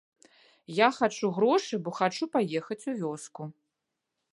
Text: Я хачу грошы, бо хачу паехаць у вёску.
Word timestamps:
Я 0.75 0.87
хачу 1.01 1.27
грошы, 1.37 1.75
бо 1.85 1.89
хачу 2.01 2.25
паехаць 2.37 2.83
у 2.95 3.01
вёску. 3.05 3.41